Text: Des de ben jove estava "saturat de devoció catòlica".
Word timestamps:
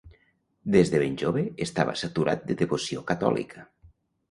Des 0.75 0.91
de 0.93 1.01
ben 1.03 1.17
jove 1.23 1.43
estava 1.67 1.95
"saturat 2.03 2.49
de 2.51 2.59
devoció 2.65 3.07
catòlica". 3.13 3.71